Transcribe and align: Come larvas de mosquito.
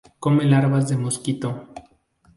Come 0.23 0.45
larvas 0.45 0.89
de 0.89 0.97
mosquito. 0.97 1.49